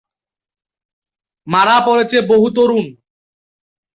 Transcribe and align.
মারা 1.47 1.77
পড়ছে 1.85 2.17
বহু 2.21 2.47
তরুণ। 2.55 2.85